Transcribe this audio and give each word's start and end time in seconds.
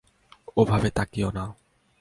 ওভাবে 0.57 0.89
তাকিও 0.89 1.29
না। 1.31 1.45